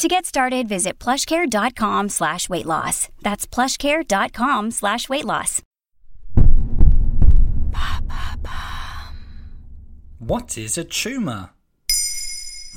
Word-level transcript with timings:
To 0.00 0.08
get 0.08 0.24
started, 0.24 0.66
visit 0.66 0.98
plushcare.com 0.98 2.08
slash 2.08 2.48
weight 2.48 2.64
loss. 2.64 3.10
That's 3.20 3.46
plushcare.com 3.46 4.70
slash 4.70 5.10
weight 5.10 5.26
loss. 5.26 5.60
What 10.18 10.56
is 10.56 10.78
a 10.78 10.84
tumour? 10.84 11.50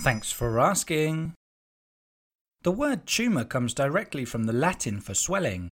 Thanks 0.01 0.33
for 0.33 0.59
asking. 0.59 1.33
The 2.63 2.71
word 2.73 3.07
tumour 3.07 3.45
comes 3.45 3.73
directly 3.73 4.25
from 4.25 4.43
the 4.43 4.51
Latin 4.51 4.99
for 4.99 5.13
swelling. 5.13 5.69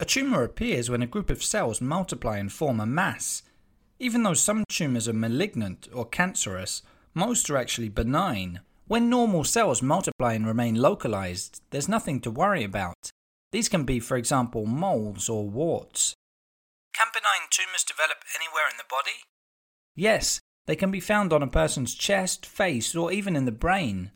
A 0.00 0.06
tumour 0.06 0.42
appears 0.42 0.88
when 0.88 1.02
a 1.02 1.06
group 1.06 1.28
of 1.28 1.44
cells 1.44 1.82
multiply 1.82 2.38
and 2.38 2.50
form 2.50 2.80
a 2.80 2.86
mass. 2.86 3.42
Even 3.98 4.22
though 4.22 4.32
some 4.32 4.64
tumours 4.70 5.06
are 5.06 5.12
malignant 5.12 5.86
or 5.92 6.06
cancerous, 6.06 6.80
most 7.12 7.50
are 7.50 7.58
actually 7.58 7.90
benign. 7.90 8.60
When 8.86 9.08
normal 9.08 9.44
cells 9.44 9.80
multiply 9.80 10.34
and 10.34 10.46
remain 10.46 10.74
localized, 10.74 11.62
there's 11.70 11.88
nothing 11.88 12.20
to 12.20 12.30
worry 12.30 12.64
about. 12.64 13.10
These 13.50 13.70
can 13.70 13.84
be, 13.84 13.98
for 13.98 14.16
example, 14.18 14.66
moles 14.66 15.28
or 15.28 15.48
warts. 15.48 16.14
Can 16.94 17.06
benign 17.12 17.48
tumours 17.50 17.82
develop 17.82 18.18
anywhere 18.34 18.68
in 18.70 18.76
the 18.76 18.84
body? 18.88 19.24
Yes, 19.96 20.40
they 20.66 20.76
can 20.76 20.90
be 20.90 21.00
found 21.00 21.32
on 21.32 21.42
a 21.42 21.46
person's 21.46 21.94
chest, 21.94 22.44
face, 22.44 22.94
or 22.94 23.10
even 23.10 23.36
in 23.36 23.46
the 23.46 23.52
brain. 23.52 24.10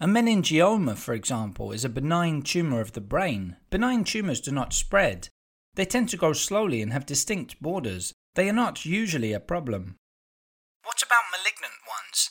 A 0.00 0.06
meningioma, 0.06 0.96
for 0.96 1.14
example, 1.14 1.72
is 1.72 1.84
a 1.84 1.88
benign 1.88 2.42
tumour 2.42 2.80
of 2.80 2.92
the 2.92 3.00
brain. 3.00 3.56
Benign 3.70 4.04
tumours 4.04 4.40
do 4.40 4.50
not 4.50 4.74
spread. 4.74 5.28
They 5.74 5.84
tend 5.86 6.10
to 6.10 6.16
grow 6.16 6.34
slowly 6.34 6.82
and 6.82 6.92
have 6.92 7.06
distinct 7.06 7.60
borders. 7.62 8.12
They 8.34 8.48
are 8.50 8.54
not 8.54 8.84
usually 8.84 9.32
a 9.32 9.40
problem. 9.40 9.96
What 10.84 11.02
about 11.02 11.24
malignant 11.30 11.80
ones? 11.88 12.30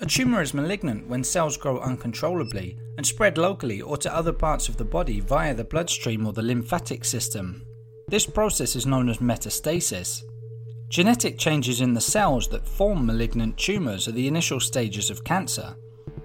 A 0.00 0.06
tumour 0.06 0.42
is 0.42 0.54
malignant 0.54 1.08
when 1.08 1.24
cells 1.24 1.56
grow 1.56 1.80
uncontrollably 1.80 2.78
and 2.96 3.04
spread 3.04 3.36
locally 3.36 3.80
or 3.80 3.96
to 3.96 4.14
other 4.14 4.32
parts 4.32 4.68
of 4.68 4.76
the 4.76 4.84
body 4.84 5.18
via 5.18 5.52
the 5.52 5.64
bloodstream 5.64 6.24
or 6.24 6.32
the 6.32 6.40
lymphatic 6.40 7.04
system. 7.04 7.66
This 8.06 8.24
process 8.24 8.76
is 8.76 8.86
known 8.86 9.08
as 9.08 9.18
metastasis. 9.18 10.22
Genetic 10.88 11.36
changes 11.36 11.80
in 11.80 11.94
the 11.94 12.00
cells 12.00 12.46
that 12.48 12.68
form 12.68 13.06
malignant 13.06 13.56
tumours 13.56 14.06
are 14.06 14.12
the 14.12 14.28
initial 14.28 14.60
stages 14.60 15.10
of 15.10 15.24
cancer. 15.24 15.74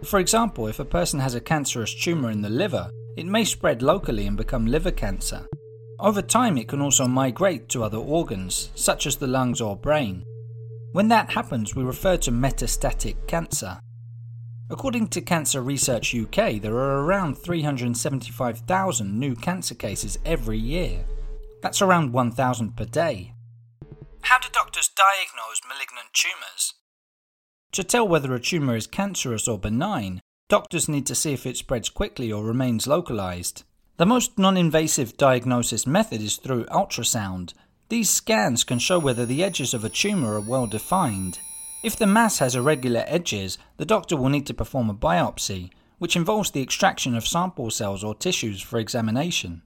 For 0.03 0.19
example, 0.19 0.67
if 0.67 0.79
a 0.79 0.85
person 0.85 1.19
has 1.19 1.33
a 1.33 1.41
cancerous 1.41 1.95
tumour 1.95 2.29
in 2.29 2.43
the 2.43 2.49
liver, 2.49 2.91
it 3.17 3.25
may 3.25 3.43
spread 3.43 3.81
locally 3.81 4.27
and 4.27 4.37
become 4.37 4.67
liver 4.67 4.91
cancer. 4.91 5.47
Over 5.99 6.21
time, 6.21 6.59
it 6.59 6.67
can 6.67 6.79
also 6.79 7.07
migrate 7.07 7.69
to 7.69 7.83
other 7.83 7.97
organs, 7.97 8.69
such 8.75 9.07
as 9.07 9.15
the 9.15 9.27
lungs 9.27 9.61
or 9.61 9.75
brain. 9.75 10.23
When 10.93 11.07
that 11.07 11.31
happens, 11.31 11.75
we 11.75 11.83
refer 11.83 12.17
to 12.17 12.31
metastatic 12.31 13.27
cancer. 13.27 13.79
According 14.69 15.07
to 15.07 15.21
Cancer 15.21 15.61
Research 15.61 16.15
UK, 16.15 16.61
there 16.61 16.75
are 16.75 17.03
around 17.03 17.35
375,000 17.35 19.19
new 19.19 19.35
cancer 19.35 19.73
cases 19.73 20.19
every 20.23 20.59
year. 20.59 21.03
That's 21.63 21.81
around 21.81 22.13
1,000 22.13 22.77
per 22.77 22.85
day. 22.85 23.33
How 24.21 24.37
do 24.37 24.47
doctors 24.53 24.87
diagnose 24.95 25.61
malignant 25.67 26.13
tumours? 26.13 26.75
To 27.71 27.83
tell 27.83 28.07
whether 28.07 28.35
a 28.35 28.39
tumour 28.39 28.75
is 28.75 28.85
cancerous 28.85 29.47
or 29.47 29.57
benign, 29.57 30.21
doctors 30.47 30.87
need 30.87 31.07
to 31.07 31.15
see 31.15 31.33
if 31.33 31.47
it 31.47 31.57
spreads 31.57 31.89
quickly 31.89 32.31
or 32.31 32.43
remains 32.43 32.85
localized. 32.85 33.63
The 33.97 34.05
most 34.05 34.37
non 34.37 34.57
invasive 34.57 35.17
diagnosis 35.17 35.87
method 35.87 36.21
is 36.21 36.37
through 36.37 36.65
ultrasound. 36.65 37.53
These 37.89 38.09
scans 38.09 38.63
can 38.63 38.79
show 38.79 38.97
whether 38.99 39.25
the 39.25 39.43
edges 39.43 39.73
of 39.73 39.83
a 39.83 39.89
tumour 39.89 40.35
are 40.35 40.41
well 40.41 40.67
defined. 40.67 41.39
If 41.83 41.95
the 41.95 42.07
mass 42.07 42.39
has 42.39 42.55
irregular 42.55 43.03
edges, 43.07 43.57
the 43.77 43.85
doctor 43.85 44.15
will 44.15 44.29
need 44.29 44.47
to 44.47 44.53
perform 44.53 44.89
a 44.89 44.93
biopsy, 44.93 45.69
which 45.99 46.15
involves 46.15 46.51
the 46.51 46.61
extraction 46.61 47.15
of 47.15 47.27
sample 47.27 47.69
cells 47.69 48.03
or 48.03 48.15
tissues 48.15 48.61
for 48.61 48.79
examination. 48.79 49.61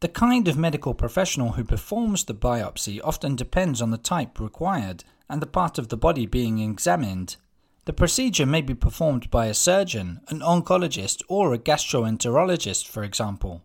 The 0.00 0.08
kind 0.08 0.46
of 0.46 0.56
medical 0.56 0.94
professional 0.94 1.52
who 1.52 1.64
performs 1.64 2.24
the 2.24 2.34
biopsy 2.34 3.00
often 3.02 3.34
depends 3.34 3.82
on 3.82 3.90
the 3.90 3.98
type 3.98 4.38
required 4.38 5.02
and 5.28 5.42
the 5.42 5.46
part 5.46 5.78
of 5.78 5.88
the 5.88 5.96
body 5.96 6.24
being 6.24 6.60
examined. 6.60 7.36
The 7.84 7.92
procedure 7.92 8.46
may 8.46 8.60
be 8.60 8.74
performed 8.74 9.30
by 9.30 9.46
a 9.46 9.54
surgeon, 9.54 10.20
an 10.28 10.40
oncologist, 10.40 11.22
or 11.26 11.52
a 11.52 11.58
gastroenterologist, 11.58 12.86
for 12.86 13.02
example. 13.02 13.62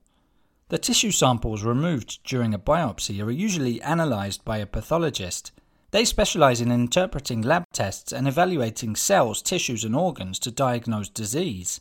The 0.74 0.80
tissue 0.80 1.12
samples 1.12 1.62
removed 1.62 2.24
during 2.24 2.52
a 2.56 2.58
biopsy 2.58 3.24
are 3.24 3.30
usually 3.30 3.80
analysed 3.82 4.44
by 4.44 4.58
a 4.58 4.66
pathologist. 4.66 5.52
They 5.92 6.04
specialise 6.04 6.62
in 6.62 6.72
interpreting 6.72 7.44
lab 7.44 7.66
tests 7.72 8.12
and 8.12 8.28
evaluating 8.28 8.96
cells, 8.96 9.44
tissues, 9.44 9.84
and 9.84 9.96
organs 9.96 10.40
to 10.40 10.50
diagnose 10.50 11.10
disease. 11.10 11.80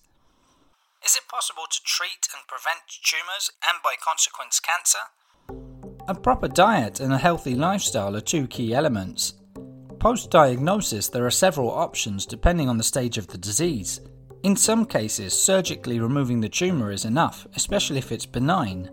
Is 1.03 1.17
it 1.17 1.27
possible 1.27 1.63
to 1.71 1.81
treat 1.83 2.29
and 2.37 2.47
prevent 2.47 2.81
tumours 3.03 3.51
and, 3.67 3.79
by 3.83 3.95
consequence, 3.99 4.61
cancer? 4.61 4.99
A 6.07 6.15
proper 6.15 6.49
diet 6.49 7.01
and 7.01 7.15
a 7.15 7.19
healthy 7.19 7.55
lifestyle 7.55 8.15
are 8.15 8.21
two 8.21 8.47
key 8.47 8.75
elements. 8.75 9.33
Post 10.01 10.31
diagnosis, 10.31 11.09
there 11.09 11.25
are 11.25 11.31
several 11.31 11.71
options 11.71 12.27
depending 12.27 12.69
on 12.69 12.77
the 12.77 12.85
stage 12.85 13.17
of 13.17 13.29
the 13.29 13.39
disease. 13.39 14.03
In 14.43 14.57
some 14.57 14.87
cases, 14.87 15.39
surgically 15.39 16.01
removing 16.01 16.41
the 16.41 16.49
tumour 16.49 16.91
is 16.91 17.05
enough, 17.05 17.47
especially 17.55 17.99
if 17.99 18.11
it's 18.11 18.27
benign. 18.27 18.91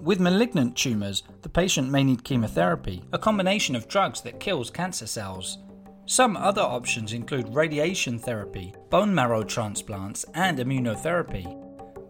With 0.00 0.20
malignant 0.20 0.74
tumours, 0.74 1.22
the 1.42 1.50
patient 1.50 1.90
may 1.90 2.02
need 2.02 2.24
chemotherapy, 2.24 3.02
a 3.12 3.18
combination 3.18 3.76
of 3.76 3.88
drugs 3.88 4.22
that 4.22 4.40
kills 4.40 4.70
cancer 4.70 5.06
cells. 5.06 5.58
Some 6.06 6.34
other 6.36 6.62
options 6.62 7.12
include 7.12 7.54
radiation 7.54 8.18
therapy, 8.18 8.72
bone 8.88 9.14
marrow 9.14 9.42
transplants, 9.42 10.24
and 10.32 10.58
immunotherapy. 10.58 11.44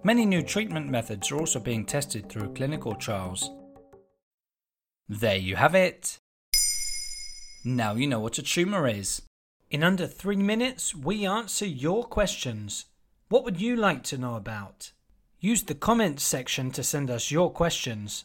Many 0.04 0.24
new 0.24 0.42
treatment 0.42 0.88
methods 0.88 1.32
are 1.32 1.38
also 1.38 1.58
being 1.58 1.84
tested 1.84 2.28
through 2.28 2.54
clinical 2.54 2.94
trials. 2.94 3.50
There 5.08 5.36
you 5.36 5.56
have 5.56 5.74
it. 5.74 6.18
Now 7.64 7.94
you 7.94 8.06
know 8.06 8.20
what 8.20 8.38
a 8.38 8.42
tumour 8.42 8.86
is. 8.86 9.22
In 9.68 9.82
under 9.82 10.06
three 10.06 10.36
minutes, 10.36 10.94
we 10.94 11.26
answer 11.26 11.66
your 11.66 12.04
questions. 12.04 12.84
What 13.28 13.42
would 13.44 13.60
you 13.60 13.74
like 13.74 14.04
to 14.04 14.18
know 14.18 14.36
about? 14.36 14.92
Use 15.40 15.64
the 15.64 15.74
comments 15.74 16.22
section 16.22 16.70
to 16.70 16.84
send 16.84 17.10
us 17.10 17.32
your 17.32 17.50
questions. 17.50 18.24